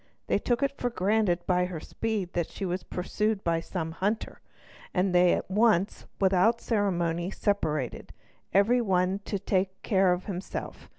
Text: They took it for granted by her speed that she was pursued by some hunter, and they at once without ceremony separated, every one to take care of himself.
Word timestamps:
They 0.25 0.39
took 0.39 0.63
it 0.63 0.71
for 0.75 0.89
granted 0.89 1.45
by 1.45 1.65
her 1.65 1.79
speed 1.79 2.33
that 2.33 2.49
she 2.49 2.65
was 2.65 2.81
pursued 2.81 3.43
by 3.43 3.59
some 3.59 3.91
hunter, 3.91 4.41
and 4.95 5.13
they 5.13 5.33
at 5.33 5.51
once 5.51 6.07
without 6.19 6.59
ceremony 6.59 7.29
separated, 7.29 8.11
every 8.51 8.81
one 8.81 9.19
to 9.25 9.37
take 9.37 9.79
care 9.83 10.11
of 10.11 10.25
himself. 10.25 10.89